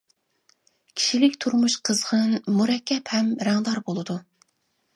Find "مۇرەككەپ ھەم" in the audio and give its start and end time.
2.57-3.33